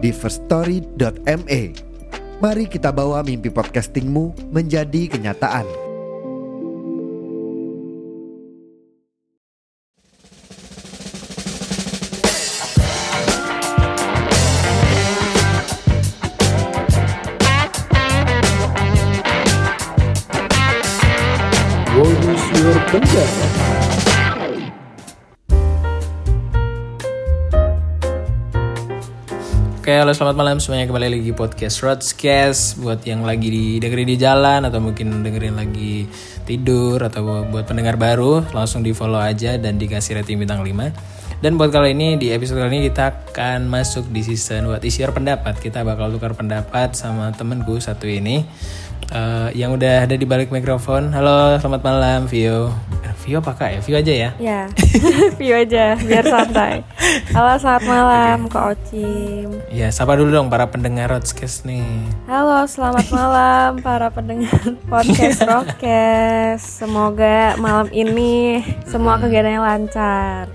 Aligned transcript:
di 0.00 0.10
firststory.me. 0.10 1.62
Mari 2.40 2.64
kita 2.72 2.88
bawa 2.88 3.20
mimpi 3.20 3.52
podcastingmu 3.52 4.48
menjadi 4.48 5.12
kenyataan. 5.12 5.68
Bonus 21.92 22.42
Your 22.56 22.76
Pendapat. 22.88 23.79
Oke, 29.80 29.96
halo 29.96 30.12
selamat 30.12 30.36
malam 30.36 30.60
semuanya 30.60 30.92
kembali 30.92 31.08
lagi 31.08 31.32
podcast 31.32 31.80
Roadscast 31.80 32.84
buat 32.84 33.00
yang 33.00 33.24
lagi 33.24 33.48
di 33.48 33.64
dengerin 33.80 34.12
di 34.12 34.20
jalan 34.20 34.60
atau 34.68 34.76
mungkin 34.76 35.24
dengerin 35.24 35.56
lagi 35.56 36.04
tidur 36.44 37.00
atau 37.00 37.48
buat 37.48 37.64
pendengar 37.64 37.96
baru 37.96 38.44
langsung 38.52 38.84
di 38.84 38.92
follow 38.92 39.16
aja 39.16 39.56
dan 39.56 39.80
dikasih 39.80 40.20
rating 40.20 40.36
bintang 40.36 40.60
5. 40.60 41.40
Dan 41.40 41.56
buat 41.56 41.72
kali 41.72 41.96
ini 41.96 42.20
di 42.20 42.28
episode 42.28 42.60
kali 42.60 42.76
ini 42.76 42.92
kita 42.92 43.32
akan 43.32 43.72
masuk 43.72 44.04
di 44.12 44.20
season 44.20 44.68
What 44.68 44.84
is 44.84 45.00
your 45.00 45.16
pendapat. 45.16 45.56
Kita 45.56 45.80
bakal 45.80 46.12
tukar 46.12 46.36
pendapat 46.36 46.92
sama 46.92 47.32
temenku 47.32 47.80
satu 47.80 48.04
ini 48.04 48.44
eh, 49.08 49.48
yang 49.56 49.72
udah 49.72 50.04
ada 50.04 50.14
di 50.14 50.26
balik 50.28 50.52
mikrofon. 50.52 51.10
Halo, 51.10 51.56
selamat 51.56 51.82
malam 51.82 52.18
Vio. 52.28 52.68
Eh, 53.00 53.14
Vio 53.24 53.40
apa 53.40 53.56
kak 53.56 53.70
ya? 53.72 53.80
Vio 53.80 53.96
aja 53.96 54.12
ya. 54.12 54.30
Ya, 54.36 54.60
view 55.38 55.56
aja 55.56 55.96
biar 55.96 56.24
santai. 56.24 56.84
Halo, 57.32 57.58
selamat 57.58 57.84
malam 57.84 58.38
Kak 58.46 58.64
Ocim. 58.76 59.48
Ya, 59.70 59.90
sapa 59.90 60.14
dulu 60.14 60.30
dong 60.30 60.48
para 60.48 60.68
pendengar 60.68 61.10
Roadscast 61.10 61.64
nih. 61.64 61.84
Halo, 62.26 62.64
selamat 62.64 63.06
malam 63.10 63.70
para 63.80 64.08
pendengar 64.10 64.54
podcast 64.92 65.42
Rockcast. 65.50 66.80
Semoga 66.80 67.54
malam 67.56 67.88
ini 67.90 68.62
semua 68.86 69.18
kegiatannya 69.18 69.60
lancar. 69.60 70.48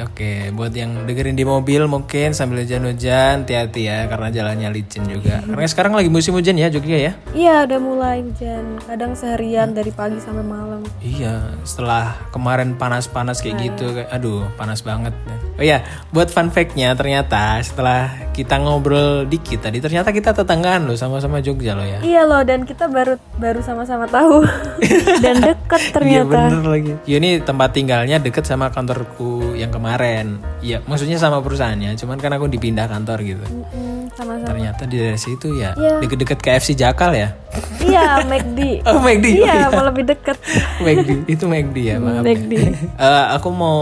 Oke. 0.00 0.50
Buat 0.54 0.72
yang 0.76 1.04
dengerin 1.04 1.36
di 1.36 1.44
mobil 1.44 1.84
mungkin 1.86 2.32
sambil 2.32 2.62
hujan-hujan, 2.64 3.44
hati-hati 3.44 3.86
ya 3.88 4.06
karena 4.06 4.28
jalannya 4.30 4.68
licin 4.72 5.04
juga. 5.06 5.40
Karena 5.44 5.68
sekarang 5.68 5.92
lagi 5.96 6.08
musim 6.08 6.34
hujan 6.36 6.56
ya 6.56 6.68
Jogja 6.68 6.98
ya. 6.98 7.12
Iya, 7.34 7.64
udah 7.68 7.78
mulai 7.84 8.24
hujan. 8.24 8.80
Kadang 8.80 9.12
seharian 9.12 9.70
dari 9.70 9.92
pagi 9.92 10.16
sampai 10.16 10.40
malam. 10.40 10.80
Iya, 10.98 11.54
setelah 11.62 12.16
kemarin 12.32 12.74
panas-panas 12.74 13.38
kayak 13.38 13.56
gitu, 13.60 13.92
kayak 13.92 14.08
aduh 14.08 14.48
panas 14.56 14.80
banget. 14.80 15.12
Oh 15.54 15.62
iya, 15.62 15.84
buat 16.10 16.32
fun 16.32 16.48
fact-nya 16.48 16.96
ternyata 16.96 17.60
setelah 17.60 18.10
kita 18.34 18.58
ngobrol 18.58 19.22
dikit 19.24 19.62
tadi 19.62 19.78
ternyata 19.78 20.10
kita 20.10 20.34
tetanggaan 20.34 20.90
loh 20.90 20.98
sama-sama 20.98 21.38
Jogja 21.38 21.78
loh 21.78 21.86
ya. 21.86 22.02
Iya 22.02 22.26
loh, 22.26 22.42
dan 22.42 22.66
kita 22.66 22.90
baru 22.90 23.14
baru 23.38 23.62
sama-sama 23.62 24.10
tahu 24.10 24.42
dan 25.24 25.38
deket 25.38 25.82
Iya 25.84 25.92
ternyata. 25.94 26.38
bener 26.50 26.64
lagi. 26.66 26.92
Ya 27.06 27.22
ini 27.22 27.38
tempat 27.38 27.70
tinggalnya 27.70 28.18
deket 28.18 28.42
sama 28.42 28.74
kantorku 28.74 29.53
yang 29.64 29.72
kemarin. 29.72 30.26
Iya, 30.60 30.84
maksudnya 30.84 31.16
sama 31.16 31.40
perusahaannya. 31.40 31.96
Cuman 31.96 32.16
kan 32.16 32.30
aku 32.30 32.46
dipindah 32.46 32.84
kantor 32.84 33.18
gitu. 33.20 33.44
Mm, 33.44 34.12
sama-sama. 34.12 34.46
Ternyata 34.46 34.82
di 34.84 34.96
daerah 34.96 35.16
situ 35.16 35.54
ya 35.54 35.72
Iya. 35.74 35.98
deket-deket 35.98 36.38
KFC 36.38 36.72
Jakal 36.74 37.12
ya. 37.12 37.32
Iya, 37.80 38.22
McD. 38.22 38.60
Oh 38.88 38.98
McD. 38.98 39.26
Oh, 39.34 39.46
Iya, 39.46 39.70
mau 39.70 39.84
lebih 39.84 40.04
deket. 40.06 40.36
McD 40.84 41.24
itu 41.26 41.44
McD 41.44 41.76
ya 41.82 41.96
maaf. 41.96 42.20
ya. 42.20 42.22
McD. 42.26 42.52
Eh, 43.04 43.26
aku 43.32 43.48
mau 43.48 43.78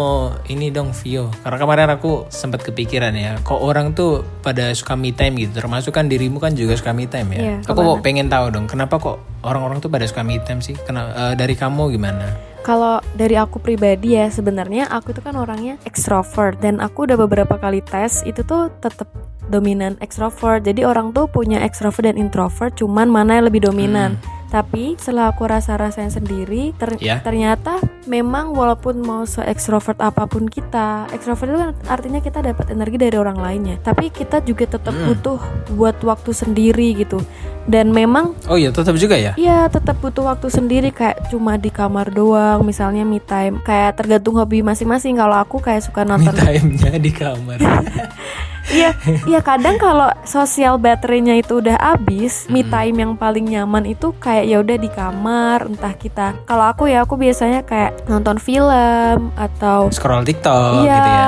ini 0.46 0.68
dong 0.68 0.90
Vio. 0.94 1.28
Karena 1.42 1.58
kemarin 1.58 1.88
aku 1.90 2.26
sempat 2.28 2.62
kepikiran 2.62 3.12
ya. 3.12 3.36
Kok 3.40 3.60
orang 3.60 3.92
tuh 3.92 4.24
pada 4.40 4.72
suka 4.72 4.94
me 4.94 5.10
time 5.10 5.36
gitu. 5.38 5.52
Termasuk 5.54 5.90
kan 5.90 6.06
dirimu 6.06 6.38
kan 6.38 6.52
juga 6.52 6.74
suka 6.74 6.90
me 6.90 7.04
time 7.04 7.28
ya. 7.32 7.40
Iya, 7.40 7.56
aku 7.64 7.80
mau 7.80 7.96
pengen 7.98 8.26
tahu 8.26 8.48
dong. 8.48 8.66
Kenapa 8.66 8.96
kok 8.96 9.16
orang-orang 9.42 9.78
tuh 9.78 9.88
pada 9.88 10.06
suka 10.06 10.22
me 10.22 10.38
time 10.38 10.60
sih? 10.60 10.74
Kena, 10.74 11.02
eh, 11.12 11.34
dari 11.34 11.52
kamu 11.52 11.90
gimana? 11.90 12.51
Kalau 12.62 13.02
dari 13.18 13.34
aku 13.34 13.58
pribadi 13.58 14.14
ya 14.14 14.30
sebenarnya 14.30 14.86
aku 14.86 15.10
tuh 15.10 15.22
kan 15.26 15.34
orangnya 15.34 15.82
extrovert 15.82 16.62
dan 16.62 16.78
aku 16.78 17.10
udah 17.10 17.18
beberapa 17.18 17.58
kali 17.58 17.82
tes 17.82 18.22
itu 18.22 18.46
tuh 18.46 18.70
tetap 18.78 19.10
dominan 19.50 19.98
extrovert. 19.98 20.62
Jadi 20.62 20.86
orang 20.86 21.10
tuh 21.10 21.26
punya 21.26 21.58
extrovert 21.58 22.06
dan 22.06 22.14
introvert, 22.14 22.78
cuman 22.78 23.10
mana 23.10 23.42
yang 23.42 23.50
lebih 23.50 23.66
dominan. 23.66 24.14
Tapi 24.52 24.94
setelah 24.94 25.32
aku 25.32 25.48
rasa-rasain 25.48 26.12
sendiri, 26.12 26.76
ter- 26.76 27.00
Ya. 27.00 27.18
ternyata 27.18 27.80
memang 28.04 28.52
walaupun 28.52 29.00
mau 29.00 29.24
se 29.24 29.40
extrovert 29.42 29.96
apa 29.96 30.28
pun 30.28 30.44
kita, 30.44 31.08
extrovert 31.08 31.48
itu 31.48 31.58
kan 31.58 31.70
artinya 31.88 32.20
kita 32.20 32.44
dapat 32.44 32.68
energi 32.68 33.00
dari 33.00 33.16
orang 33.16 33.40
lainnya. 33.40 33.80
Tapi 33.80 34.12
kita 34.12 34.44
juga 34.44 34.68
tetap 34.68 34.92
butuh 34.92 35.40
buat 35.72 35.96
waktu 36.02 36.30
sendiri 36.30 36.92
gitu. 36.94 37.24
Dan 37.62 37.90
memang 37.90 38.34
Oh 38.44 38.58
iya 38.58 38.68
tetap 38.68 38.92
juga 38.94 39.14
ya. 39.14 39.32
Iya 39.34 39.66
tetap 39.66 39.96
butuh 39.96 40.26
waktu 40.26 40.50
sendiri 40.50 40.90
kayak 40.90 41.30
cuma 41.30 41.56
di 41.56 41.70
kamar 41.70 42.10
doang 42.10 42.60
misalnya 42.60 43.02
me 43.02 43.18
time 43.18 43.56
kayak 43.58 43.96
tergantung 43.96 44.34
hobi 44.34 44.60
masing-masing 44.60 45.14
kalau 45.14 45.38
aku 45.38 45.56
kayak 45.58 45.80
suka 45.80 46.02
Me 46.02 46.10
nonton 46.12 46.34
time-nya 46.34 46.98
di 46.98 47.08
kamar. 47.08 47.56
iya 48.70 48.94
iya 49.24 49.40
kadang 49.40 49.74
kalau 49.76 50.06
sosial 50.22 50.76
baterainya 50.76 51.34
itu 51.34 51.58
udah 51.58 51.74
habis 51.74 52.46
me 52.46 52.62
time 52.62 52.94
yang 52.96 53.12
paling 53.12 53.42
nyaman 53.44 53.82
itu 53.84 54.14
kayak 54.16 54.44
ya 54.44 54.56
udah 54.58 54.76
di 54.76 54.86
kamar 54.86 55.66
entah 55.66 55.90
kita 55.92 56.38
kalau 56.44 56.64
aku 56.64 56.86
ya 56.86 57.02
aku 57.02 57.16
biasanya 57.16 57.62
kayak 57.62 58.06
nonton 58.06 58.36
film 58.36 59.34
atau 59.34 59.90
Scroll 59.90 60.22
TikTok 60.22 60.82
Iya. 60.82 60.94
gitu 60.94 61.10
ya. 61.10 61.26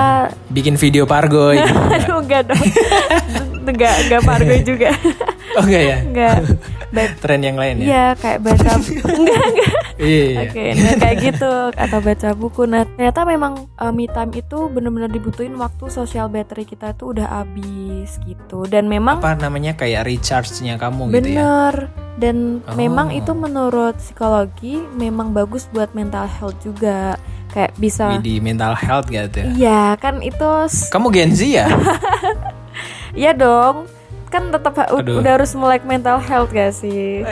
Bikin 0.49 0.75
video 0.77 1.05
pargoy. 1.05 1.59
gitu. 1.61 1.75
aduh 1.91 2.19
enggak 2.21 2.43
dong 2.47 2.65
enggak 3.71 3.95
enggak 4.01 4.23
pargo 4.23 4.55
juga 4.63 4.91
oh 5.55 5.63
enggak 5.63 5.83
ya? 5.83 5.97
enggak 6.01 6.37
Ba- 6.91 7.15
Tren 7.23 7.41
yang 7.41 7.55
lain 7.55 7.75
ya? 7.79 7.85
Iya 7.85 8.07
kayak 8.17 8.39
baca 8.41 8.71
enggak 8.79 9.05
enggak 9.05 9.43
Iya. 9.95 10.25
iya. 10.27 10.41
Oke, 10.45 10.65
nah 10.75 10.93
kayak 10.99 11.17
gitu 11.23 11.53
atau 11.71 11.99
baca 12.01 12.29
buku. 12.35 12.63
Nah, 12.67 12.83
ternyata 12.85 13.23
memang 13.23 13.53
uh, 13.75 13.89
me 13.89 14.07
time 14.07 14.35
itu 14.35 14.67
benar-benar 14.67 15.07
dibutuhin 15.07 15.55
waktu 15.55 15.87
sosial 15.87 16.27
battery 16.27 16.67
kita 16.67 16.91
itu 16.91 17.15
udah 17.15 17.31
habis 17.33 18.19
gitu. 18.21 18.67
Dan 18.67 18.91
memang 18.91 19.23
Apa 19.23 19.39
namanya 19.39 19.71
kayak 19.73 20.03
recharge-nya 20.03 20.75
kamu 20.77 21.15
gitu 21.15 21.15
ya? 21.15 21.23
bener 21.39 21.75
dan 22.15 22.37
Oh. 22.65 22.75
memang 22.75 23.11
itu 23.11 23.31
menurut 23.33 23.95
psikologi 23.97 24.79
memang 24.95 25.31
bagus 25.31 25.67
buat 25.69 25.91
mental 25.93 26.27
health 26.27 26.59
juga. 26.59 27.15
Kayak 27.51 27.79
bisa 27.79 28.19
di 28.19 28.43
mental 28.43 28.75
health 28.75 29.07
gitu. 29.07 29.47
Iya, 29.55 29.95
kan 29.97 30.19
itu 30.19 30.51
Kamu 30.91 31.07
Gen 31.09 31.31
Z 31.31 31.47
ya? 31.47 31.71
iya 33.15 33.31
dong. 33.31 33.87
Kan 34.35 34.51
tetap 34.51 34.75
udah 34.91 35.31
harus 35.33 35.55
melek 35.55 35.87
mental 35.87 36.19
health 36.19 36.51
gak 36.51 36.75
sih? 36.75 37.23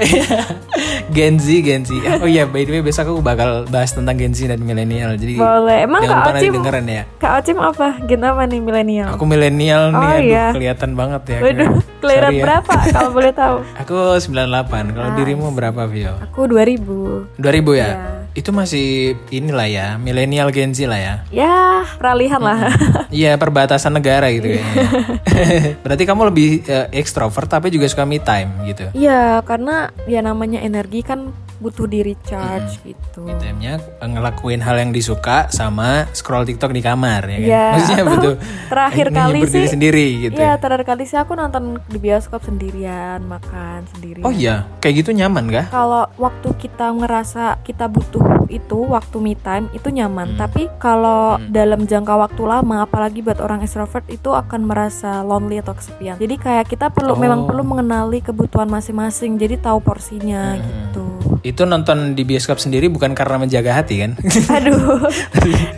Gen 1.10 1.34
Z, 1.34 1.50
Gen 1.60 1.82
Z. 1.82 1.90
Oh 2.22 2.30
iya, 2.30 2.46
by 2.46 2.62
the 2.62 2.72
way 2.72 2.80
besok 2.80 3.10
aku 3.10 3.18
bakal 3.18 3.66
bahas 3.66 3.90
tentang 3.90 4.14
Gen 4.14 4.30
Z 4.30 4.46
dan 4.46 4.62
milenial. 4.62 5.18
Jadi 5.18 5.34
Boleh. 5.34 5.82
Emang 5.82 5.98
Kak 6.00 6.30
Ocim 6.32 6.54
dengerin 6.54 6.86
ya. 6.86 7.02
Kak 7.18 7.42
Ocim 7.42 7.58
apa? 7.58 7.98
Gen 8.06 8.22
apa 8.22 8.46
nih 8.46 8.62
milenial? 8.62 9.18
Aku 9.18 9.26
milenial 9.26 9.90
nih, 9.90 9.98
Oh, 9.98 10.14
aduh, 10.14 10.22
iya. 10.22 10.46
kelihatan 10.54 10.94
banget 10.94 11.22
ya. 11.26 11.38
Waduh, 11.42 11.70
kelahiran 12.00 12.22
Sorry 12.22 12.38
ya. 12.38 12.44
berapa 12.46 12.72
kalau 12.94 13.10
boleh 13.10 13.32
tahu? 13.34 13.56
Aku 13.82 13.96
98. 14.14 14.94
Kalau 14.94 15.10
dirimu 15.18 15.46
berapa, 15.50 15.82
Vio? 15.90 16.14
Aku 16.22 16.46
2000. 16.46 17.34
2000 17.34 17.42
ya? 17.74 17.88
Iya. 17.90 18.21
Itu 18.32 18.48
masih 18.48 19.12
inilah 19.28 19.68
ya, 19.68 19.86
milenial 20.00 20.48
Gen 20.48 20.72
Z 20.72 20.88
lah 20.88 20.96
ya. 20.96 21.14
Ya, 21.28 21.84
peralihan 22.00 22.40
lah. 22.40 22.72
Iya, 23.12 23.36
perbatasan 23.36 23.92
negara 23.92 24.32
gitu 24.32 24.48
kayaknya. 24.48 24.88
Berarti 25.84 26.04
kamu 26.08 26.32
lebih 26.32 26.64
eh, 26.64 26.88
ekstrovert 26.96 27.44
tapi 27.44 27.68
juga 27.68 27.84
suka 27.84 28.08
me 28.08 28.16
time 28.16 28.48
gitu. 28.64 28.88
Iya, 28.96 29.44
karena 29.44 29.92
ya 30.08 30.24
namanya 30.24 30.64
energi 30.64 31.04
kan 31.04 31.28
butuh 31.62 31.86
di 31.86 32.02
recharge 32.02 32.82
gitu. 32.82 33.22
Me 33.22 33.34
time-nya 33.36 33.78
ngelakuin 33.98 34.58
hal 34.58 34.76
yang 34.76 34.90
disuka 34.90 35.46
sama 35.48 36.10
scroll 36.10 36.42
TikTok 36.42 36.70
di 36.70 36.80
kamar 36.80 37.22
ya 37.24 37.36
kan. 37.36 37.46
Iya. 37.46 37.66
Maksudnya 37.72 38.04
butuh 38.12 38.34
Terakhir 38.66 39.06
kali 39.08 39.38
sih- 39.46 39.70
sendiri 39.70 40.06
gitu. 40.20 40.36
Iya 40.36 40.58
terakhir 40.58 40.84
kali 40.84 41.04
sih 41.04 41.14
aku 41.14 41.32
nonton 41.32 41.78
di 41.84 41.96
bioskop 41.96 42.42
sendirian, 42.42 43.22
makan 43.22 43.86
sendirian. 43.88 44.22
Oh 44.22 44.32
iya, 44.32 44.66
kayak 44.78 44.94
gitu 44.98 45.10
nyaman 45.12 45.46
kah? 45.46 45.66
Kalau 45.68 46.10
waktu 46.16 46.48
kita 46.58 46.90
ngerasa 46.90 47.62
kita 47.62 47.86
butuh 47.86 48.20
itu 48.48 48.78
waktu 48.84 49.16
me 49.16 49.32
time 49.34 49.70
itu 49.70 49.88
nyaman, 49.88 50.34
tapi 50.34 50.66
kalau 50.76 51.22
dalam 51.46 51.86
jangka 51.86 52.18
waktu 52.18 52.42
lama, 52.42 52.82
apalagi 52.82 53.22
buat 53.22 53.38
orang 53.38 53.62
extrovert 53.62 54.04
itu 54.08 54.28
akan 54.28 54.60
merasa 54.62 55.22
lonely 55.22 55.56
atau 55.56 55.72
kesepian. 55.72 56.16
Jadi 56.16 56.34
kayak 56.36 56.66
kita 56.66 56.88
perlu 56.88 57.12
Oh. 57.12 57.18
memang 57.18 57.44
perlu 57.44 57.62
mengenali 57.62 58.18
kebutuhan 58.18 58.66
masing-masing, 58.66 59.36
jadi 59.36 59.56
tahu 59.58 59.78
porsinya 59.78 60.56
gitu. 60.56 61.04
Itu 61.42 61.66
nonton 61.66 62.14
di 62.14 62.22
bioskop 62.22 62.62
sendiri 62.62 62.86
bukan 62.86 63.18
karena 63.18 63.34
menjaga 63.34 63.74
hati 63.82 63.98
kan? 63.98 64.14
Aduh, 64.62 65.10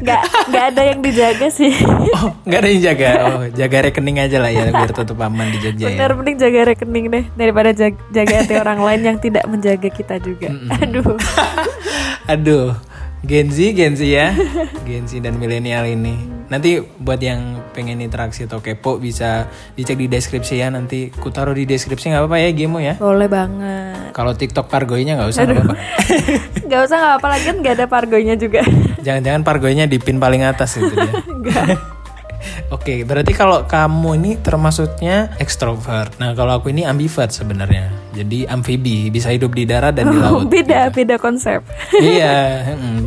nggak 0.05 0.21
nggak 0.53 0.65
ada 0.77 0.83
yang 0.93 1.01
dijaga 1.01 1.49
sih. 1.49 1.73
oh, 2.21 2.37
nggak 2.45 2.59
ada 2.61 2.69
yang 2.69 2.83
jaga. 2.85 3.11
Oh, 3.25 3.45
jaga 3.49 3.77
rekening 3.89 4.21
aja 4.21 4.37
lah 4.45 4.53
ya 4.53 4.69
biar 4.69 4.93
tetap 4.93 5.17
aman 5.17 5.49
di 5.49 5.59
Jogja 5.65 5.89
ya. 5.89 5.97
Bener 5.97 6.11
mending 6.21 6.37
jaga 6.37 6.61
rekening 6.69 7.05
deh 7.09 7.25
daripada 7.33 7.71
jaga, 7.73 7.97
jaga 8.13 8.35
hati 8.45 8.55
orang 8.61 8.81
lain 8.85 9.01
yang 9.09 9.17
tidak 9.17 9.45
menjaga 9.49 9.89
kita 9.89 10.21
juga. 10.21 10.53
Aduh. 10.85 11.17
Aduh, 12.33 12.73
Gen 13.25 13.49
Z, 13.49 13.73
Gen 13.73 13.97
Z 13.97 14.05
ya, 14.05 14.37
Gen 14.89 15.09
Z 15.09 15.25
dan 15.25 15.41
milenial 15.41 15.89
ini. 15.89 16.21
Nanti 16.53 16.77
buat 16.77 17.17
yang 17.17 17.65
pengen 17.73 18.05
interaksi 18.05 18.45
atau 18.45 18.61
kepo 18.61 19.01
bisa 19.01 19.49
dicek 19.73 19.97
di 19.97 20.13
deskripsi 20.13 20.61
ya. 20.61 20.69
Nanti 20.69 21.09
ku 21.09 21.33
taruh 21.33 21.57
di 21.57 21.65
deskripsi 21.65 22.13
nggak 22.13 22.21
apa-apa 22.21 22.37
ya 22.45 22.51
Gemo 22.53 22.79
ya. 22.85 23.01
Boleh 23.01 23.25
banget. 23.33 24.13
Kalau 24.13 24.37
TikTok 24.37 24.69
Pargoynya 24.69 25.15
nggak 25.19 25.31
usah 25.33 25.41
nggak 25.49 25.57
apa-apa. 25.57 25.77
Gak 26.69 26.81
usah 26.85 26.97
nggak 27.01 27.15
apa 27.17 27.27
lagi 27.33 27.45
kan 27.49 27.57
nggak 27.65 27.75
ada 27.81 27.87
pargonya 27.89 28.35
juga. 28.37 28.61
Jangan-jangan 29.01 29.41
Pargoynya 29.41 29.85
di 29.89 29.97
pin 29.97 30.21
paling 30.21 30.45
atas 30.45 30.77
itu 30.77 30.93
dia. 30.93 31.13
Oke, 32.77 33.09
berarti 33.09 33.33
kalau 33.33 33.65
kamu 33.65 34.21
ini 34.21 34.33
termasuknya 34.37 35.33
ekstrovert. 35.41 36.21
Nah, 36.21 36.37
kalau 36.37 36.61
aku 36.61 36.69
ini 36.69 36.85
ambivert 36.85 37.33
sebenarnya. 37.33 37.89
Jadi 38.15 38.47
amfibi, 38.47 39.11
bisa 39.11 39.35
hidup 39.35 39.51
di 39.51 39.67
darat 39.67 39.99
dan 39.99 40.15
di 40.15 40.19
laut. 40.19 40.47
beda 40.47 40.95
beda 40.95 41.19
konsep. 41.19 41.67
iya. 41.99 42.63
mm. 42.79 43.03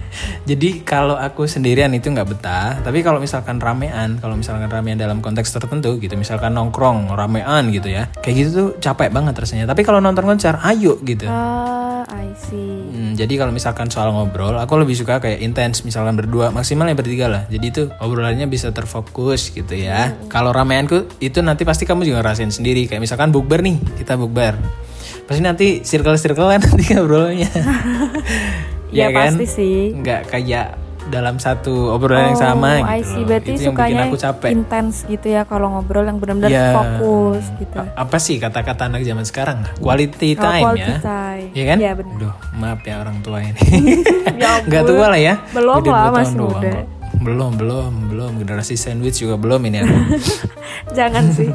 Jadi 0.50 0.82
kalau 0.86 1.18
aku 1.18 1.46
sendirian 1.50 1.90
itu 1.94 2.10
nggak 2.10 2.28
betah. 2.28 2.78
Tapi 2.82 3.02
kalau 3.02 3.18
misalkan 3.18 3.58
ramean, 3.58 4.22
kalau 4.22 4.38
misalkan 4.38 4.70
ramean 4.70 4.98
dalam 4.98 5.18
konteks 5.18 5.50
tertentu 5.50 5.98
gitu, 5.98 6.14
misalkan 6.14 6.54
nongkrong 6.54 7.10
ramean 7.14 7.70
gitu 7.74 7.90
ya, 7.90 8.10
kayak 8.22 8.34
gitu 8.38 8.50
tuh 8.54 8.68
capek 8.78 9.10
banget 9.10 9.34
rasanya. 9.34 9.66
Tapi 9.66 9.82
kalau 9.82 9.98
nonton 9.98 10.22
konser, 10.26 10.58
ayo 10.62 10.98
gitu. 11.02 11.26
Ah, 11.26 11.81
I 12.12 12.36
see. 12.36 12.92
Hmm, 12.92 13.12
jadi 13.16 13.40
kalau 13.40 13.56
misalkan 13.56 13.88
soal 13.88 14.12
ngobrol, 14.12 14.60
aku 14.60 14.76
lebih 14.76 14.92
suka 14.92 15.16
kayak 15.16 15.40
intens, 15.40 15.80
misalkan 15.80 16.12
berdua, 16.12 16.52
maksimal 16.52 16.84
ya 16.84 16.92
bertiga 16.92 17.26
lah. 17.32 17.42
Jadi 17.48 17.66
itu 17.72 17.82
obrolannya 18.04 18.44
bisa 18.52 18.68
terfokus 18.68 19.48
gitu 19.48 19.72
ya. 19.72 20.12
Kalau 20.28 20.52
rameanku 20.52 21.08
itu 21.24 21.40
nanti 21.40 21.64
pasti 21.64 21.88
kamu 21.88 22.04
juga 22.04 22.20
ngerasain 22.20 22.52
sendiri. 22.52 22.84
Kayak 22.84 23.08
misalkan 23.08 23.32
bukber 23.32 23.64
nih, 23.64 23.80
kita 23.96 24.20
bukber. 24.20 24.60
Pasti 25.24 25.40
nanti 25.40 25.80
circle-circlean 25.80 26.60
nanti 26.68 26.84
ngobrolnya. 26.92 27.50
Ya, 28.92 29.08
kan? 29.08 29.32
pasti 29.32 29.48
sih. 29.48 29.76
Nggak 29.96 30.28
kayak 30.28 30.81
dalam 31.04 31.36
satu 31.36 31.90
obrolan 31.90 32.30
yang 32.30 32.38
sama 32.38 32.78
Oh, 32.78 32.86
I 32.86 33.00
gitu. 33.00 33.10
see. 33.10 33.22
Berarti 33.24 33.48
itu 33.48 33.62
yang 33.64 33.74
bikin 33.74 33.88
sukanya 33.90 34.02
aku 34.04 34.16
capek. 34.16 34.48
intens 34.50 34.94
gitu 35.04 35.26
ya 35.26 35.42
kalau 35.42 35.66
ngobrol 35.70 36.04
yang 36.04 36.16
benar-benar 36.16 36.48
Iya. 36.48 36.66
fokus 36.72 37.44
gitu. 37.56 37.76
A- 37.76 37.90
apa 37.98 38.16
sih 38.16 38.36
kata-kata 38.36 38.86
anak 38.86 39.02
zaman 39.02 39.24
sekarang? 39.24 39.58
Quality 39.76 40.30
Oh, 40.32 40.40
time 40.40 40.64
quality 40.64 40.84
ya. 40.86 40.98
time. 41.00 41.46
Iya 41.50 41.64
kan? 41.64 41.78
Iya, 41.78 41.92
benar. 41.94 42.14
Duh, 42.18 42.34
maaf 42.54 42.80
ya 42.80 42.94
orang 42.98 43.16
tua 43.20 43.38
ini. 43.40 43.58
Ya. 44.34 44.52
Nggak 44.68 44.82
tua 44.84 45.06
lah 45.08 45.20
ya. 45.20 45.34
Belum 45.50 45.76
Udah 45.78 45.92
lah, 45.92 46.10
masih 46.12 46.36
muda. 46.36 46.72
Belum, 47.14 47.54
belum, 47.54 47.92
belum. 48.08 48.32
Generasi 48.36 48.74
sandwich 48.74 49.18
juga 49.18 49.36
belum 49.36 49.62
ini 49.64 49.78
aku. 49.80 49.96
Jangan 50.98 51.24
sih. 51.30 51.50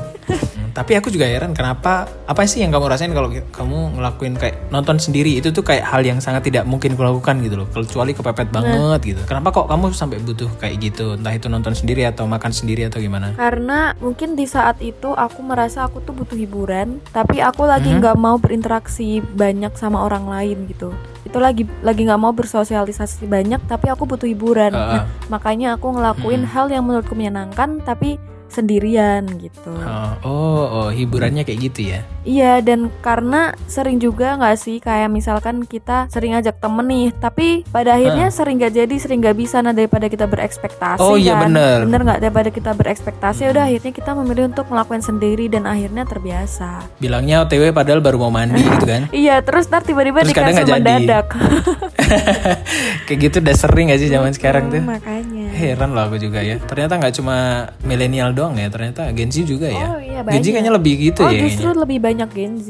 Hmm, 0.77 0.85
Tapi 0.85 0.93
aku 0.93 1.09
juga 1.09 1.25
heran 1.25 1.57
kenapa 1.57 2.05
apa 2.29 2.45
sih 2.45 2.61
yang 2.61 2.69
kamu 2.69 2.85
rasain 2.85 3.09
kalau 3.09 3.33
kamu 3.33 3.97
ngelakuin 3.97 4.37
kayak 4.37 4.69
nonton 4.69 5.01
sendiri 5.01 5.33
itu 5.33 5.49
tuh 5.49 5.65
kayak 5.65 5.89
hal 5.89 6.05
yang 6.05 6.21
sangat 6.21 6.45
tidak 6.45 6.69
mungkin 6.69 6.93
kulakukan 6.93 7.41
gitu 7.41 7.57
loh. 7.57 7.67
Kecuali 7.73 8.13
kepepet 8.13 8.53
banget 8.53 9.01
gitu. 9.01 9.21
Kenapa 9.25 9.49
kok 9.49 9.65
kamu 9.65 9.89
sampai 9.89 10.21
butuh 10.21 10.45
kayak 10.61 10.77
gitu? 10.77 11.17
Entah 11.17 11.33
itu 11.33 11.49
nonton 11.49 11.73
sendiri 11.73 12.05
atau 12.05 12.29
makan 12.29 12.53
sendiri 12.53 12.85
atau 12.85 13.01
gimana? 13.01 13.33
Karena 13.33 13.97
mungkin 13.97 14.37
di 14.37 14.45
saat 14.45 14.77
itu 14.85 15.17
aku 15.17 15.41
merasa 15.41 15.89
aku 15.89 15.97
tuh 16.05 16.13
butuh 16.13 16.37
hiburan, 16.37 17.01
tapi 17.09 17.41
aku 17.41 17.65
lagi 17.65 17.89
Mhm. 17.89 17.97
nggak 17.97 18.17
mau 18.21 18.37
berinteraksi 18.37 19.25
banyak 19.25 19.73
sama 19.73 20.05
orang 20.05 20.29
lain 20.29 20.69
gitu. 20.69 20.93
Itu 21.25 21.41
lagi 21.41 21.65
lagi 21.81 22.05
nggak 22.05 22.21
mau 22.21 22.31
bersosialisasi 22.31 23.25
banyak, 23.25 23.65
tapi 23.65 23.89
aku 23.89 24.05
butuh 24.05 24.29
hiburan. 24.29 24.77
Heeh. 24.77 25.01
Nah, 25.01 25.09
makanya 25.27 25.73
aku 25.73 25.89
ngelakuin 25.89 26.45
Mhm. 26.45 26.51
hal 26.53 26.69
yang 26.69 26.85
menurutku 26.85 27.17
menyenangkan, 27.17 27.81
tapi 27.81 28.21
sendirian 28.49 29.27
gitu. 29.39 29.71
Oh, 29.83 30.13
oh, 30.23 30.63
oh, 30.67 30.89
hiburannya 30.89 31.43
kayak 31.43 31.71
gitu 31.71 31.93
ya. 31.93 31.99
Iya 32.27 32.59
dan 32.59 32.91
karena 32.99 33.55
sering 33.71 34.03
juga 34.03 34.35
nggak 34.35 34.57
sih 34.59 34.83
kayak 34.83 35.07
misalkan 35.07 35.63
kita 35.63 36.11
sering 36.11 36.35
ajak 36.35 36.59
temen 36.59 36.87
nih 36.87 37.07
tapi 37.15 37.63
pada 37.71 37.95
akhirnya 37.95 38.27
sering 38.31 38.59
gak 38.59 38.75
jadi 38.75 38.95
sering 38.99 39.23
gak 39.23 39.37
bisa 39.39 39.63
nah 39.63 39.71
daripada 39.71 40.11
kita 40.11 40.27
berekspektasi 40.27 40.99
Oh, 40.99 41.15
iya, 41.15 41.39
kan 41.39 41.51
bener. 41.51 41.77
bener 41.87 42.01
nggak 42.03 42.19
daripada 42.19 42.49
kita 42.51 42.71
berekspektasi 42.75 43.47
udah 43.51 43.63
akhirnya 43.71 43.91
kita 43.95 44.11
memilih 44.11 44.51
untuk 44.51 44.67
melakukan 44.67 44.99
sendiri 45.03 45.47
dan 45.47 45.63
akhirnya 45.63 46.03
terbiasa 46.03 46.83
Bilangnya 46.99 47.47
OTW 47.47 47.71
padahal 47.71 48.03
baru 48.03 48.17
mau 48.19 48.31
mandi 48.31 48.59
gitu 48.59 48.85
kan. 48.87 49.07
iya 49.15 49.39
terus 49.39 49.71
ntar 49.71 49.87
tiba-tiba 49.87 50.23
dikasih 50.23 50.67
mendadak 50.67 51.31
kayak 53.07 53.19
gitu 53.29 53.37
udah 53.39 53.55
sering 53.55 53.87
gak 53.91 53.99
sih 53.99 54.09
zaman 54.11 54.31
sekarang 54.35 54.67
tuh? 54.67 54.81
makanya 54.83 55.16
Heran 55.49 55.89
loh 55.91 56.03
aku 56.05 56.17
juga 56.17 56.39
ya. 56.39 56.59
Ternyata 56.59 56.99
nggak 56.99 57.13
cuma 57.15 57.35
milenial 57.81 58.31
doang 58.31 58.55
ya, 58.55 58.67
ternyata 58.67 59.09
Gen 59.11 59.29
Z 59.29 59.43
juga 59.43 59.67
ya. 59.67 59.87
Oh, 59.93 59.99
iya, 59.99 60.21
Gen 60.21 60.41
Z 60.41 60.45
banyak. 60.45 60.51
kayaknya 60.53 60.73
lebih 60.73 60.93
gitu 60.99 61.21
oh 61.21 61.29
ya 61.29 61.39
justru 61.43 61.67
kayaknya. 61.67 61.81
lebih 61.83 61.97
banyak 62.01 62.29
Gen 62.33 62.53
Z 62.59 62.67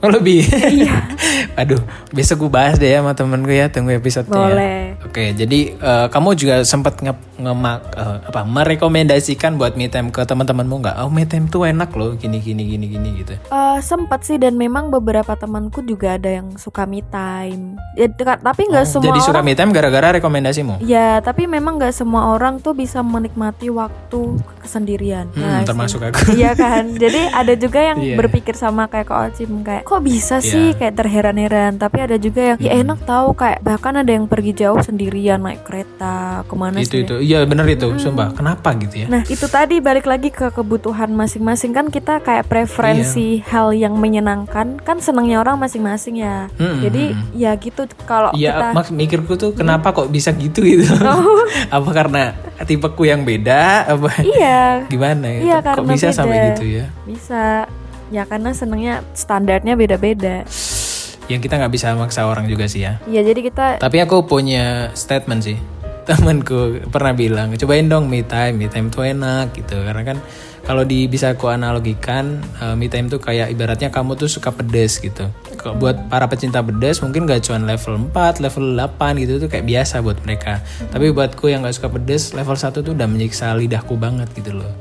Oh 0.00 0.10
lebih. 0.10 0.40
iya 0.80 0.94
Aduh, 1.60 1.80
besok 2.10 2.46
gue 2.46 2.50
bahas 2.50 2.76
deh 2.76 2.88
ya 2.88 3.04
sama 3.04 3.12
temen 3.12 3.40
gue 3.44 3.56
ya, 3.56 3.68
tunggu 3.68 3.92
episode-nya. 3.92 4.32
ya. 4.32 4.40
Boleh. 4.48 4.80
Oke, 5.04 5.24
jadi 5.32 5.60
eh, 5.74 6.06
kamu 6.08 6.28
juga 6.34 6.54
sempat 6.64 6.98
nge 7.00 7.12
ngemak 7.40 7.80
eh, 7.92 8.18
apa 8.24 8.40
merekomendasikan 8.44 9.54
buat 9.54 9.74
me 9.74 9.86
time 9.86 10.08
ke 10.08 10.22
teman-temanmu 10.22 10.76
nggak? 10.78 10.96
Oh, 10.98 11.08
me 11.08 11.24
time 11.24 11.46
tuh 11.46 11.64
enak 11.64 11.90
loh, 11.92 12.14
gini 12.14 12.38
gini 12.38 12.64
gini 12.66 12.86
gini 12.86 13.08
gitu. 13.18 13.34
Eh, 13.40 13.78
sempat 13.80 14.22
sih 14.22 14.36
dan 14.36 14.54
memang 14.54 14.88
beberapa 14.88 15.34
temanku 15.34 15.80
juga 15.80 16.14
ada 16.14 16.30
yang 16.30 16.54
suka 16.54 16.84
me 16.84 17.00
time 17.04 17.76
ya, 17.92 18.06
dekat- 18.06 18.40
tapi 18.40 18.66
nggak 18.66 18.82
Oh, 18.82 18.90
semua 18.90 19.06
jadi 19.06 19.20
suka 19.20 19.40
me 19.40 19.52
time 19.52 19.70
gara-gara 19.70 20.12
rekomendasimu? 20.12 20.80
Ya, 20.80 21.18
tapi 21.18 21.44
memang 21.44 21.76
nggak 21.76 21.92
semua 21.92 22.30
orang 22.30 22.58
tuh 22.58 22.72
bisa 22.72 23.00
menikmati 23.00 23.68
waktu 23.68 24.20
kesendirian. 24.60 25.28
Hmm, 25.30 25.40
Nah, 25.40 25.60
termasuk 25.62 25.98
sih. 25.98 26.06
aku. 26.06 26.18
Iya 26.34 26.52
kan. 26.54 26.94
Jadi 26.94 27.20
ada 27.30 27.54
juga 27.54 27.80
yang 27.80 27.98
Iya. 27.98 28.16
berpikir 28.16 28.54
sama 28.54 28.86
kayak 28.86 29.06
Kak 29.06 29.20
Ocim 29.30 29.50
kayak 29.60 29.82
kok 29.82 30.00
bisa 30.00 30.38
sih 30.38 30.70
Iya. 30.70 30.78
kayak 30.78 30.94
terheran-heran. 30.96 31.72
Tapi 31.76 31.98
ada 32.00 32.16
juga 32.16 32.40
yang 32.46 32.58
ya 32.58 32.72
Hmm. 32.72 32.82
enak 32.82 32.98
tahu 33.02 33.28
kayak 33.32 33.58
bahkan 33.60 33.94
ada 33.94 34.10
yang 34.10 34.26
pergi 34.26 34.52
jauh 34.54 34.78
sendirian 34.78 35.40
naik 35.40 35.62
kereta 35.62 36.42
ke 36.42 36.54
mana 36.54 36.78
itu 36.78 36.90
sih. 36.92 37.02
itu, 37.02 37.16
iya 37.30 37.46
bener 37.46 37.62
itu, 37.70 37.94
sumpah. 37.94 38.34
Kenapa 38.34 38.74
gitu 38.74 39.06
ya? 39.06 39.06
Nah 39.06 39.22
itu 39.22 39.46
tadi 39.46 39.78
balik 39.78 40.10
lagi 40.10 40.34
ke 40.34 40.50
kebutuhan 40.50 41.14
masing-masing 41.14 41.70
kan 41.70 41.86
kita 41.86 42.18
kayak 42.18 42.50
preferensi 42.50 43.38
hal 43.46 43.70
yang 43.70 43.94
menyenangkan 43.94 44.82
kan 44.82 44.98
senangnya 44.98 45.38
orang 45.38 45.62
masing-masing 45.62 46.26
ya. 46.26 46.50
Hmm, 46.58 46.82
Jadi 46.82 47.14
hmm, 47.14 47.30
ya 47.38 47.54
gitu 47.54 47.86
kalau 48.02 48.34
Iya, 48.34 48.58
kita 48.58 48.66
mak 48.74 48.86
mikirku 48.90 49.38
tuh 49.38 49.54
kenapa 49.54 49.94
kok 49.94 50.10
bisa 50.10 50.34
gitu 50.34 50.66
gitu? 50.66 50.90
Oh. 51.10 51.42
apa 51.76 51.90
karena 51.90 52.22
tipeku 52.66 53.02
yang 53.06 53.22
beda? 53.22 53.86
Apa 53.86 54.22
iya 54.22 54.86
gimana 54.86 55.26
ya? 55.26 55.40
Iya, 55.42 55.56
kok 55.62 55.86
bisa 55.86 56.10
beda. 56.10 56.16
sampai 56.18 56.36
gitu 56.54 56.64
ya? 56.66 56.84
Bisa. 57.06 57.44
Ya 58.10 58.26
karena 58.26 58.50
senengnya 58.50 59.06
standarnya 59.14 59.78
beda-beda. 59.78 60.42
Yang 61.30 61.40
kita 61.46 61.54
nggak 61.62 61.72
bisa 61.74 61.94
maksa 61.94 62.26
orang 62.26 62.50
juga 62.50 62.66
sih 62.66 62.82
ya. 62.82 62.98
Ya 63.06 63.22
jadi 63.22 63.38
kita 63.38 63.78
Tapi 63.78 64.02
aku 64.02 64.26
punya 64.26 64.90
statement 64.98 65.46
sih. 65.46 65.58
Temanku 66.10 66.90
pernah 66.90 67.14
bilang, 67.14 67.54
cobain 67.54 67.86
dong 67.86 68.10
me 68.10 68.26
time, 68.26 68.58
me 68.58 68.66
time 68.66 68.90
tuh 68.90 69.06
enak 69.06 69.54
gitu. 69.54 69.78
Karena 69.78 70.02
kan 70.02 70.18
kalau 70.66 70.82
di 70.82 71.06
bisa 71.06 71.38
aku 71.38 71.46
analogikan, 71.46 72.42
eh, 72.58 72.74
me 72.74 72.90
time 72.90 73.06
tuh 73.06 73.22
kayak 73.22 73.54
ibaratnya 73.54 73.94
kamu 73.94 74.18
tuh 74.18 74.26
suka 74.26 74.50
pedes 74.50 74.98
gitu. 74.98 75.30
Buat 75.78 76.10
para 76.10 76.26
pecinta 76.26 76.58
pedes 76.64 76.98
mungkin 76.98 77.30
gak 77.30 77.46
cuma 77.46 77.62
level 77.62 78.10
4, 78.10 78.42
level 78.42 78.74
8 78.74 79.22
gitu 79.22 79.38
tuh 79.38 79.48
kayak 79.48 79.70
biasa 79.70 80.02
buat 80.02 80.18
mereka. 80.26 80.58
Tapi 80.90 81.14
buatku 81.14 81.46
yang 81.46 81.62
gak 81.62 81.78
suka 81.78 81.88
pedes, 81.94 82.34
level 82.34 82.58
1 82.58 82.82
tuh 82.82 82.90
udah 82.90 83.06
menyiksa 83.06 83.54
lidahku 83.54 83.94
banget 83.94 84.26
gitu 84.34 84.58
loh. 84.58 84.72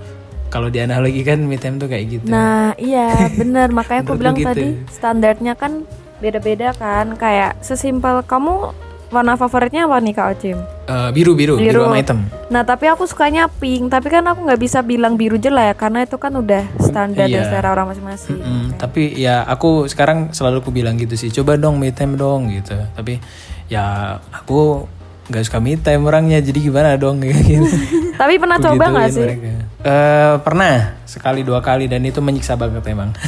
Kalau 0.50 0.74
dianalogikan 0.74 1.46
me 1.46 1.62
time 1.62 1.78
tuh 1.78 1.86
kayak 1.86 2.10
gitu. 2.10 2.26
Nah, 2.26 2.74
iya 2.82 3.30
bener 3.38 3.70
makanya 3.70 4.02
aku 4.02 4.18
bilang 4.18 4.34
gitu. 4.34 4.50
tadi 4.50 4.82
standarnya 4.90 5.54
kan 5.54 5.86
beda-beda 6.18 6.74
kan 6.74 7.14
kayak 7.22 7.62
sesimpel 7.62 8.26
kamu 8.26 8.74
warna 9.14 9.38
favoritnya 9.38 9.86
apa 9.86 10.02
nih 10.02 10.14
Kak 10.18 10.28
Ocim? 10.38 10.79
Eh, 10.90 11.10
biru, 11.14 11.38
biru, 11.38 11.54
biru, 11.54 11.86
sama 11.86 12.02
hitam. 12.02 12.26
Nah 12.50 12.66
tapi 12.66 12.90
aku 12.90 13.06
sukanya 13.06 13.46
pink, 13.46 13.94
tapi 13.94 14.10
kan 14.10 14.26
aku 14.26 14.42
nggak 14.42 14.58
bisa 14.58 14.82
bilang 14.82 15.14
biru 15.14 15.38
jelek 15.38 15.78
karena 15.78 16.02
itu 16.02 16.18
kan 16.18 16.34
udah 16.34 16.66
standar 16.82 17.30
dan 17.30 17.46
Iya. 17.46 17.46
selera 17.46 17.70
orang 17.70 17.94
masing-masing. 17.94 18.42
Mm, 18.42 18.68
Tapi 18.74 19.14
ya 19.14 19.46
aku 19.46 19.86
sekarang 19.86 20.34
selalu 20.34 20.66
aku 20.66 20.74
bilang 20.74 20.98
gitu 20.98 21.14
sih, 21.14 21.30
coba 21.30 21.62
dong 21.62 21.78
me 21.78 21.94
time 21.94 22.18
dong 22.18 22.50
gitu. 22.50 22.74
Tapi 22.90 23.22
ya 23.70 24.18
aku 24.34 24.90
nggak 25.30 25.46
suka 25.46 25.62
me 25.62 25.78
time 25.78 26.02
orangnya, 26.04 26.42
jadi 26.42 26.58
gimana 26.58 26.98
dong 26.98 27.22
gitu. 27.22 27.70
Tapi 28.18 28.42
pernah 28.42 28.58
coba 28.58 28.84
nggak 28.90 29.10
sih? 29.14 29.22
mereka. 29.22 29.50
Eh, 29.80 30.34
pernah 30.42 30.74
sekali 31.06 31.46
dua 31.46 31.62
kali 31.62 31.86
dan 31.86 32.02
itu 32.02 32.18
menyiksa 32.18 32.58
banget 32.58 32.82
emang. 32.88 33.14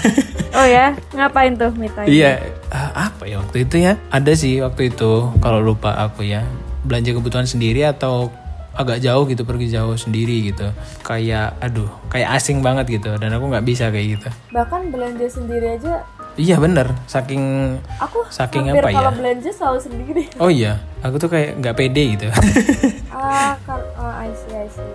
Oh 0.52 0.68
ya, 0.68 0.92
ngapain 1.16 1.56
tuh 1.56 1.72
me 1.72 1.88
time? 1.88 2.12
Iya, 2.12 2.44
eh, 2.68 2.92
apa 2.92 3.24
ya 3.24 3.40
waktu 3.40 3.64
itu 3.64 3.80
ya? 3.80 3.96
Ada 4.12 4.36
sih 4.36 4.60
waktu 4.60 4.92
itu 4.92 5.32
kalau 5.40 5.64
lupa 5.64 5.96
aku 5.96 6.28
ya 6.28 6.44
belanja 6.82 7.12
kebutuhan 7.12 7.46
sendiri 7.46 7.84
atau 7.84 8.30
agak 8.72 9.00
jauh 9.00 9.28
gitu 9.28 9.44
pergi 9.44 9.68
jauh 9.70 9.94
sendiri 9.94 10.48
gitu. 10.48 10.72
Kayak 11.02 11.60
aduh, 11.60 11.92
kayak 12.08 12.34
asing 12.34 12.60
banget 12.60 12.88
gitu 12.94 13.12
dan 13.14 13.30
aku 13.30 13.46
nggak 13.48 13.64
bisa 13.64 13.90
kayak 13.90 14.18
gitu. 14.18 14.30
Bahkan 14.50 14.90
belanja 14.90 15.28
sendiri 15.28 15.76
aja, 15.76 16.08
Iya 16.32 16.56
bener, 16.58 16.88
saking 17.06 17.76
aku 18.00 18.24
Saking 18.32 18.72
apa 18.72 18.88
ya? 18.88 18.96
kalau 18.96 19.12
belanja 19.14 19.52
selalu 19.52 19.80
sendiri. 19.82 20.24
oh 20.40 20.48
iya, 20.48 20.80
aku 21.00 21.20
tuh 21.20 21.28
kayak 21.28 21.60
nggak 21.60 21.76
pede 21.76 22.04
gitu. 22.16 22.28
ah, 23.12 23.60
kan, 23.62 23.84
oh, 23.94 24.14
I 24.16 24.32
see, 24.32 24.56
I 24.56 24.68
see. 24.68 24.92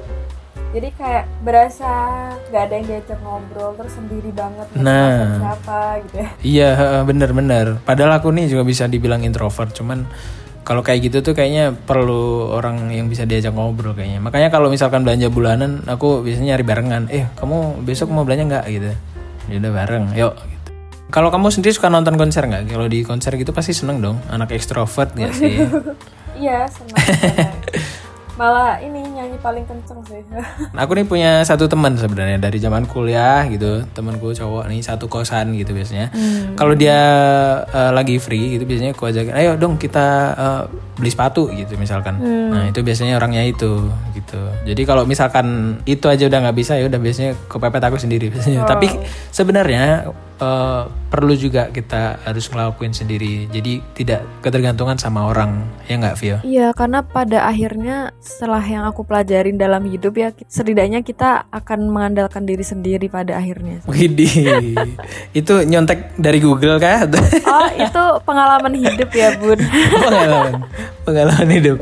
Jadi 0.73 0.89
kayak 0.93 1.29
berasa 1.41 1.89
nggak 2.49 2.63
ada 2.63 2.75
yang 2.75 2.87
diajak 2.87 3.21
ngobrol 3.21 3.77
terus 3.77 3.93
sendiri 3.93 4.33
banget 4.33 4.65
nggak 4.73 4.81
Nah. 4.81 5.29
siapa 5.39 5.79
gitu 6.03 6.17
ya. 6.17 6.29
iya 6.41 6.69
heeh, 6.73 7.03
bener-bener. 7.05 7.85
Padahal 7.85 8.17
aku 8.17 8.33
nih 8.33 8.49
juga 8.49 8.65
bisa 8.65 8.89
dibilang 8.89 9.21
introvert, 9.21 9.77
cuman 9.77 10.09
kalau 10.67 10.83
kayak 10.83 11.07
gitu 11.07 11.23
tuh 11.23 11.31
kayaknya 11.39 11.71
perlu 11.71 12.51
orang 12.51 12.91
yang 12.91 13.07
bisa 13.07 13.23
diajak 13.23 13.55
ngobrol 13.55 13.95
kayaknya. 13.95 14.19
Makanya 14.19 14.51
kalau 14.51 14.67
misalkan 14.67 15.07
belanja 15.07 15.31
bulanan, 15.31 15.87
aku 15.87 16.27
biasanya 16.27 16.59
nyari 16.59 16.65
barengan. 16.67 17.03
Eh, 17.07 17.31
kamu 17.39 17.87
besok 17.87 18.11
mau 18.11 18.27
belanja 18.27 18.51
nggak 18.51 18.65
gitu? 18.75 18.91
Ya 19.47 19.63
udah 19.63 19.73
bareng, 19.79 20.05
yuk. 20.19 20.35
Gitu. 20.35 20.71
Kalau 21.15 21.31
kamu 21.31 21.55
sendiri 21.55 21.71
suka 21.71 21.87
nonton 21.87 22.19
konser 22.19 22.51
nggak? 22.51 22.67
Kalau 22.67 22.91
di 22.91 23.07
konser 23.07 23.39
gitu 23.39 23.55
pasti 23.55 23.79
seneng 23.79 24.03
dong. 24.03 24.19
Anak 24.27 24.51
ekstrovert 24.51 25.15
nggak 25.15 25.33
sih? 25.33 25.55
Iya, 26.37 26.69
senang. 26.69 27.01
Malah 28.37 28.77
ini 28.85 29.06
paling 29.41 29.65
kenceng 29.65 30.01
sih. 30.07 30.21
Aku 30.83 30.93
nih 30.97 31.07
punya 31.07 31.41
satu 31.47 31.69
teman 31.71 31.95
sebenarnya 31.95 32.41
dari 32.41 32.59
zaman 32.61 32.85
kuliah 32.89 33.47
gitu, 33.47 33.85
temanku 33.93 34.35
cowok 34.35 34.69
nih 34.69 34.81
satu 34.83 35.07
kosan 35.07 35.55
gitu 35.57 35.73
biasanya. 35.73 36.13
Kalau 36.59 36.75
dia 36.77 36.99
eh, 37.67 37.91
lagi 37.93 38.17
free 38.21 38.59
gitu 38.59 38.65
biasanya 38.67 38.93
aku 38.97 39.09
ajakin, 39.09 39.35
ayo 39.35 39.55
dong 39.57 39.77
kita 39.79 40.07
eh, 40.35 40.63
beli 40.97 41.11
sepatu 41.13 41.49
gitu 41.53 41.77
misalkan. 41.77 42.19
Nah 42.23 42.69
itu 42.69 42.81
biasanya 42.81 43.21
orangnya 43.21 43.45
itu 43.45 43.89
gitu. 44.17 44.43
Jadi 44.65 44.83
kalau 44.89 45.05
misalkan 45.05 45.79
itu 45.85 46.09
aja 46.09 46.27
udah 46.27 46.39
nggak 46.49 46.57
bisa 46.57 46.73
ya 46.81 46.89
udah 46.89 47.01
biasanya 47.01 47.33
kepepet 47.47 47.83
aku 47.85 47.97
sendiri 48.01 48.33
biasanya. 48.33 48.65
Tapi 48.65 48.89
sebenarnya 49.31 50.11
eh, 50.41 50.83
perlu 51.07 51.33
juga 51.39 51.71
kita 51.71 52.21
harus 52.27 52.51
ngelakuin 52.51 52.93
sendiri. 52.93 53.49
Jadi 53.49 53.81
tidak 53.95 54.27
ketergantungan 54.43 54.99
sama 54.99 55.31
orang 55.31 55.65
ya 55.87 55.97
nggak 55.97 56.17
Vio? 56.19 56.39
Iya, 56.43 56.69
karena 56.75 57.01
pada 57.07 57.47
akhirnya 57.47 58.11
setelah 58.19 58.61
yang 58.65 58.85
aku 58.85 59.07
pelajarin 59.07 59.57
dalam 59.57 59.87
hidup 59.87 60.15
ya, 60.19 60.29
setidaknya 60.51 61.01
kita 61.07 61.47
akan 61.49 61.89
mengandalkan 61.89 62.45
diri 62.45 62.67
sendiri 62.67 63.07
pada 63.07 63.39
akhirnya. 63.39 63.81
Widih, 63.91 64.77
itu 65.33 65.55
nyontek 65.65 66.19
dari 66.19 66.43
Google 66.43 66.77
kah? 66.83 67.07
Oh, 67.47 67.69
itu 67.73 68.05
pengalaman 68.27 68.75
hidup 68.75 69.11
ya, 69.15 69.37
Bun. 69.39 69.59
pengalaman, 70.05 70.55
pengalaman 71.07 71.49
hidup. 71.49 71.79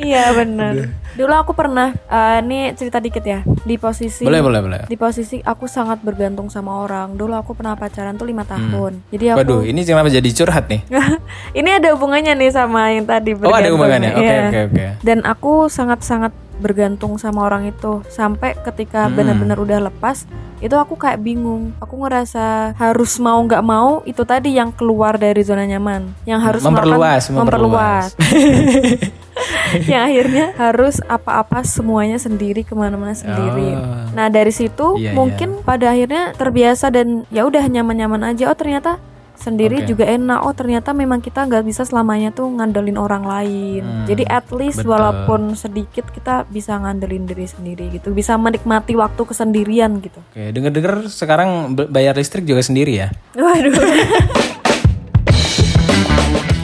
iya, 0.00 0.32
benar. 0.32 1.01
Dulu 1.12 1.28
aku 1.30 1.52
pernah, 1.52 1.92
eh, 1.92 2.40
ini 2.40 2.72
cerita 2.72 2.96
dikit 2.96 3.20
ya, 3.20 3.40
di 3.44 3.76
posisi 3.76 4.24
boleh, 4.24 4.40
boleh, 4.40 4.60
boleh. 4.60 4.80
di 4.86 4.96
posisi 4.96 5.36
aku 5.38 5.64
sangat 5.66 6.00
bergantung 6.00 6.48
sama 6.48 6.72
orang. 6.78 7.12
Dulu 7.12 7.34
aku 7.34 7.52
pernah 7.52 7.76
pacaran 7.76 8.16
tuh 8.16 8.24
lima 8.24 8.42
tahun. 8.42 8.96
Jadi 9.08 9.24
aku 9.28 9.36
Hmm. 9.36 9.44
Waduh, 9.44 9.62
ini 9.62 9.80
kenapa 9.82 10.08
jadi 10.08 10.28
curhat 10.30 10.64
nih? 10.66 10.80
ini 11.58 11.70
ada 11.70 11.92
hubungannya 11.92 12.32
nih 12.34 12.50
sama 12.50 12.88
yang 12.90 13.04
tadi 13.04 13.32
Oh, 13.34 13.44
ada 13.44 13.60
bergantung. 13.60 13.72
hubungannya. 13.76 14.10
Oke, 14.10 14.24
Iya. 14.24 14.40
oke, 14.42 14.58
oke. 14.66 14.84
Dan 15.02 15.18
aku 15.22 15.52
sangat-sangat 15.68 16.32
bergantung 16.54 17.18
sama 17.18 17.42
orang 17.42 17.66
itu 17.66 18.00
sampai 18.08 18.54
ketika 18.62 19.04
Hmm. 19.04 19.14
benar-benar 19.14 19.58
udah 19.58 19.78
lepas 19.82 20.24
itu 20.58 20.72
aku 20.72 20.94
kayak 20.94 21.18
bingung 21.18 21.74
aku 21.76 21.98
ngerasa 21.98 22.70
harus 22.72 23.18
mau 23.18 23.42
nggak 23.42 23.60
mau 23.60 23.98
itu 24.04 24.22
tadi 24.22 24.54
yang 24.54 24.70
keluar 24.70 25.18
dari 25.18 25.42
zona 25.42 25.66
nyaman 25.66 26.14
yang 26.22 26.38
harus 26.38 26.62
Memperluas, 26.62 27.26
melakukan- 27.26 27.34
memperluas 27.34 28.04
yang 29.90 30.04
akhirnya 30.04 30.52
harus 30.54 31.00
apa-apa 31.02 31.62
semuanya 31.62 32.16
sendiri 32.16 32.62
ke 32.62 32.72
mana-mana 32.72 33.12
sendiri 33.12 33.72
Oh. 33.72 34.12
nah 34.12 34.28
dari 34.28 34.50
situ 34.50 34.96
Iya, 34.96 35.12
mungkin 35.12 35.60
pada 35.60 35.90
akhirnya 35.90 36.32
terbiasa 36.32 36.88
dan 36.88 37.24
ya 37.28 37.42
udah 37.42 37.64
nyaman-nyaman 37.64 38.22
aja 38.28 38.46
oh 38.46 38.54
ternyata 38.54 39.00
sendiri 39.34 39.82
Oke. 39.82 39.88
juga 39.88 40.04
enak 40.06 40.38
oh 40.40 40.52
ternyata 40.52 40.92
memang 40.92 41.18
kita 41.18 41.42
nggak 41.42 41.64
bisa 41.64 41.82
selamanya 41.82 42.30
tuh 42.30 42.46
ngandelin 42.46 42.94
orang 42.94 43.24
lain 43.24 43.82
Hmm, 43.82 44.04
jadi 44.06 44.22
at 44.28 44.46
least 44.50 44.80
betul. 44.80 44.92
walaupun 44.92 45.56
sedikit 45.56 46.06
kita 46.08 46.46
bisa 46.46 46.76
ngandelin 46.76 47.24
diri 47.24 47.42
sendiri 47.44 47.90
gitu 47.90 48.12
bisa 48.12 48.36
menikmati 48.36 48.94
waktu 48.94 49.18
kesendirian 49.18 49.98
gitu 49.98 50.20
Oke, 50.28 50.52
denger-denger 50.52 51.08
sekarang 51.08 51.48
bayar 51.74 52.14
listrik 52.14 52.44
juga 52.44 52.60
sendiri 52.60 52.92
ya? 52.98 53.08
waduh 53.34 53.72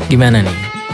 Gimana 0.08 0.40
nih? 0.40 0.56